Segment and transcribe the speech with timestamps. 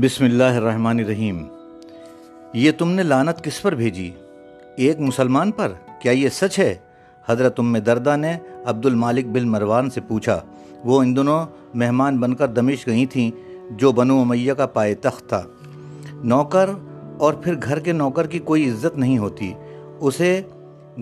[0.00, 1.44] بسم اللہ الرحمن الرحیم۔
[2.52, 4.10] یہ تم نے لانت کس پر بھیجی؟
[4.76, 5.72] ایک مسلمان پر؟
[6.02, 6.74] کیا یہ سچ ہے؟
[7.26, 10.40] حضرت ام دردہ نے عبد المالک بن مروان سے پوچھا۔
[10.84, 13.30] وہ ان دنوں مہمان بن کر دمش گئی تھیں،
[13.70, 15.42] جو بنو امیہ کا پائے تخت تھا۔
[16.14, 16.70] نوکر
[17.18, 19.52] اور پھر گھر کے نوکر کی کوئی عزت نہیں ہوتی۔
[20.00, 20.42] اسے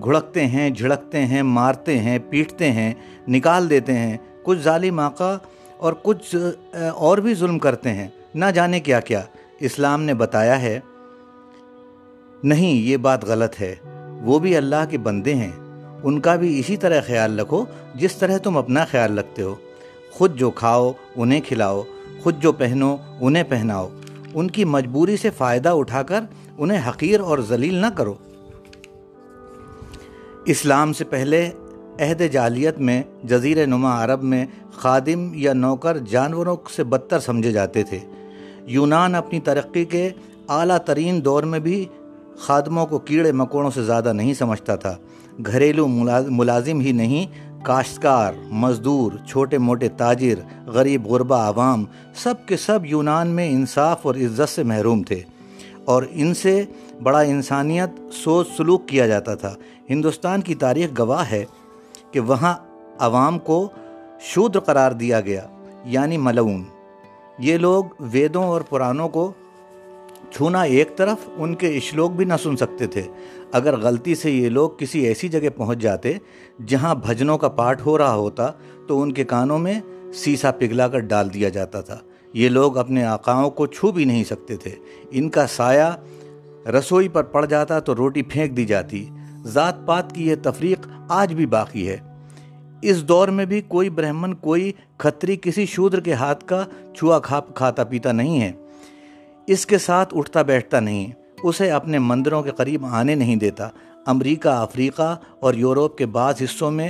[0.04, 2.94] گھڑکتے ہیں، جھڑکتے ہیں، مارتے ہیں، پیٹتے ہیں،
[3.28, 5.36] نکال دیتے ہیں۔ کچھ ظالم آقا
[5.78, 6.36] اور کچھ
[6.94, 9.22] اور بھی ظلم کرتے ہیں۔ نہ جانے کیا کیا
[9.60, 10.80] اسلام نے بتایا ہے،
[12.42, 13.74] نہیں یہ بات غلط ہے،
[14.22, 15.52] وہ بھی اللہ کے بندے ہیں۔
[16.02, 19.54] ان کا بھی اسی طرح خیال رکھو جس طرح تم اپنا خیال رکھتے ہو۔
[20.10, 21.82] خود جو کھاؤ انہیں کھلاؤ،
[22.22, 23.88] خود جو پہنو انہیں پہناؤ۔
[24.34, 26.20] ان کی مجبوری سے فائدہ اٹھا کر
[26.58, 28.14] انہیں حقیر اور ذلیل نہ کرو۔
[30.44, 31.50] اسلام سے پہلے
[32.00, 37.82] عہد جالیت میں جزیر نما عرب میں خادم یا نوکر جانوروں سے بدتر سمجھے جاتے
[37.82, 37.98] تھے۔
[38.66, 40.10] یونان اپنی ترقی کے
[40.48, 41.84] اعلیٰ ترین دور میں بھی
[42.38, 44.96] خادموں کو کیڑے مکوڑوں سے زیادہ نہیں سمجھتا تھا۔
[45.46, 45.86] گھریلو
[46.28, 47.26] ملازم ہی نہیں،
[47.64, 54.14] کاشتکار، مزدور، چھوٹے موٹے تاجر، غریب غربہ عوام، سب کے سب یونان میں انصاف اور
[54.14, 55.22] عزت سے محروم تھے۔
[55.84, 56.64] اور ان سے
[57.02, 59.54] بڑا انسانیت سوچ سلوک کیا جاتا تھا۔
[59.90, 61.44] ہندوستان کی تاریخ گواہ ہے
[62.12, 62.54] کہ وہاں
[62.98, 63.68] عوام کو
[64.20, 65.46] شودر قرار دیا گیا
[65.84, 66.64] یعنی ملعون۔
[67.40, 69.32] یہ لوگ ویدوں اور پرانوں کو
[70.30, 73.02] چھونا ایک طرف، ان کے اشلوک بھی نہ سن سکتے تھے۔
[73.52, 76.12] اگر غلطی سے یہ لوگ کسی ایسی جگہ پہنچ جاتے
[76.66, 78.50] جہاں بھجنوں کا پاٹ ہو رہا ہوتا،
[78.86, 79.80] تو ان کے کانوں میں
[80.14, 81.98] سیسا پگھلا کر ڈال دیا جاتا تھا۔
[82.32, 84.70] یہ لوگ اپنے آقاؤں کو چھو بھی نہیں سکتے تھے۔
[85.10, 85.96] ان کا سایہ
[86.68, 89.10] رسوئی پر پڑ جاتا تو روٹی پھینک دی جاتی۔
[89.44, 92.09] ذات پات کی یہ تفریق آج بھی باقی ہے۔
[92.82, 96.64] اس دور میں بھی کوئی برہمن، کوئی کھتری کسی شودر کے ہاتھ کا
[96.96, 98.52] چھوا کھا، کھاتا پیتا نہیں ہے۔
[99.46, 101.10] اس کے ساتھ اٹھتا بیٹھتا نہیں،
[101.42, 103.68] اسے اپنے مندروں کے قریب آنے نہیں دیتا۔
[104.06, 106.88] امریکہ، افریقہ اور یورپ کے بعض حصوں میں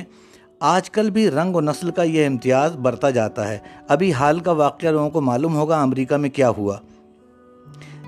[0.60, 3.58] آج کل بھی رنگ و نسل کا یہ امتیاز برتا جاتا ہے۔
[3.88, 6.76] ابھی حال کا واقعہ لوگوں کو معلوم ہوگا امریکہ میں کیا ہوا۔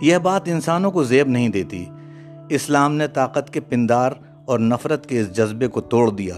[0.01, 1.85] یہ بات انسانوں کو زیب نہیں دیتی۔
[2.49, 4.13] اسلام نے طاقت کے پندار
[4.45, 6.35] اور نفرت کے اس جذبے کو توڑ دیا۔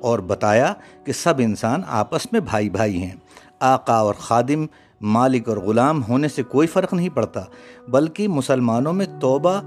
[0.00, 3.14] اور بتایا کہ سب انسان آپس میں بھائی بھائی ہیں۔
[3.60, 4.66] آقا اور خادم،
[5.00, 7.40] مالک اور غلام ہونے سے کوئی فرق نہیں پڑتا،
[7.88, 9.60] بلکہ مسلمانوں میں توبہ،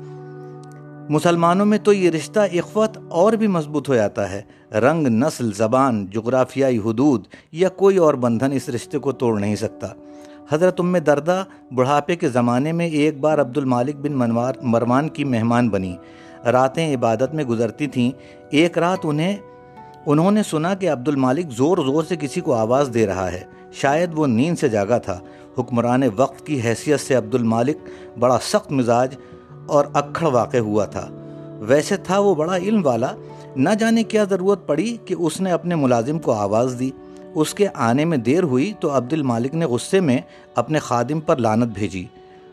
[1.10, 4.42] مسلمانوں میں تو یہ رشتہ اخوت اور بھی مضبوط ہو جاتا ہے۔
[4.72, 9.88] رنگ، نسل، زبان، جغرافیائی حدود یا کوئی اور بندھن اس رشتے کو توڑ نہیں سکتا۔
[10.52, 15.24] حضرت ام دردہ، بڑھاپے کے زمانے میں ایک بار عبد المالک بن منوار، مروان کی
[15.24, 15.96] مہمان بنی۔
[16.52, 18.12] راتیں عبادت میں گزرتی تھیں،
[18.50, 19.38] ایک رات انہیں
[20.06, 23.44] انہوں نے سنا کہ عبد المالک زور زور سے کسی کو آواز دے رہا ہے۔
[23.72, 25.20] شاید وہ نیند سے جاگا تھا۔
[25.58, 27.78] حکمران وقت کی حیثیت سے عبد المالک
[28.20, 29.16] بڑا سخت مزاج
[29.68, 31.10] اور اکھڑ واقع ہوا تھا۔
[31.60, 33.08] ویسے تھا وہ بڑا علم والا۔
[33.56, 36.92] نہ جانے کیا ضرورت پڑی کہ اس نے اپنے ملازم کو آواز دی۔
[37.36, 40.18] اس کے آنے میں دیر ہوئی تو عبد المالک نے غصے میں
[40.56, 42.06] اپنے خادم پر لانت بھیجی۔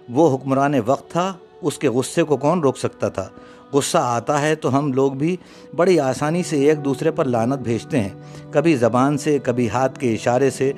[0.09, 1.33] وہ حکمران وقت تھا۔
[1.63, 3.29] اس کے غصے کو کون روک سکتا تھا؟
[3.73, 5.37] غصہ آتا ہے تو ہم لوگ بھی
[5.77, 8.09] بڑی آسانی سے ایک دوسرے پر لانت بھیجتے ہیں۔
[8.51, 10.73] کبھی زبان سے، کبھی ہاتھ کے اشارے سے۔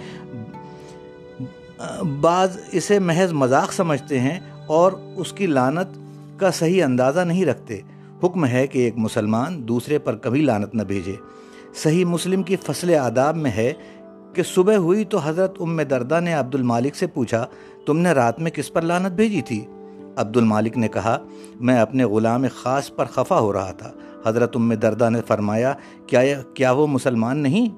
[2.20, 5.98] بعض اسے محض مذاق سمجھتے ہیں اور اس کی لانت
[6.40, 7.80] کا صحیح اندازہ نہیں رکھتے۔
[8.22, 11.14] حکم ہے کہ ایک مسلمان دوسرے پر کبھی لانت نہ بھیجے۔
[11.74, 13.72] صحیح مسلم کی فصل آداب میں ہے
[14.34, 17.46] کہ صبح ہوئی تو حضرت ام دردہ نے عبد المالک سے پوچھا،
[17.86, 19.66] تم نے رات میں کس پر لانت بھیجی تھی؟
[20.16, 21.18] عبد المالک نے کہا،
[21.60, 23.90] میں اپنے غلام خاص پر خفا ہو رہا تھا۔
[24.26, 25.74] حضرت ام دردہ نے فرمایا،
[26.06, 26.20] کیا
[26.54, 27.68] کیا وہ مسلمان نہیں؟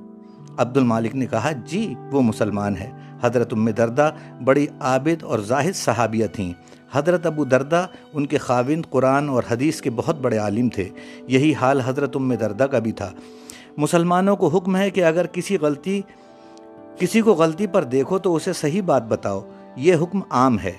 [0.56, 2.90] عبد المالک نے کہا جی وہ مسلمان ہے۔
[3.22, 4.10] حضرت ام دردہ
[4.44, 6.52] بڑی عابد اور زاہد صحابیہ تھیں۔
[6.92, 10.88] حضرت ابو دردہ ان کے خاوند قرآن اور حدیث کے بہت بڑے عالم تھے۔
[11.28, 13.10] یہی حال حضرت ام دردہ کا بھی تھا۔
[13.76, 16.00] مسلمانوں کو حکم ہے کہ اگر کسی غلطی
[16.98, 19.40] کسی کو غلطی پر دیکھو تو اسے صحیح بات بتاؤ۔
[19.76, 20.72] یہ حکم عام ہے۔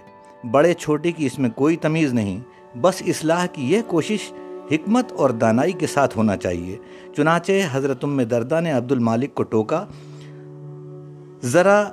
[0.51, 2.39] بڑے چھوٹے کی اس میں کوئی تمیز نہیں،
[2.77, 4.31] بس اصلاح کی یہ کوشش
[4.71, 6.77] حکمت اور دانائی کے ساتھ ہونا چاہیے۔
[7.17, 9.85] چنانچہ حضرت ام دردہ نے عبد المالک کو ٹوکا،
[11.43, 11.83] ذرا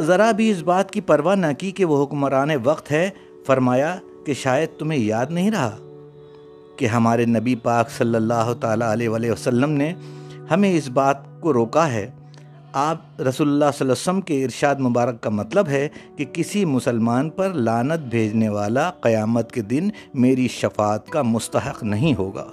[0.00, 3.10] ذرا بھی اس بات کی پرواہ نہ کی کہ وہ حکمران وقت ہے۔
[3.46, 5.76] فرمایا کہ شاید تمہیں یاد نہیں رہا
[6.76, 9.94] کہ ہمارے نبی پاک صلی اللہ تعالیٰ علیہ وسلم نے
[10.50, 12.10] ہمیں اس بات کو روکا ہے۔
[12.72, 16.64] آپ رسول اللہ صلی اللہ علیہ وسلم کے ارشاد مبارک کا مطلب ہے کہ کسی
[16.64, 22.46] مسلمان پر لانت بھیجنے والا قیامت کے دن میری شفاعت کا مستحق نہیں ہوگا۔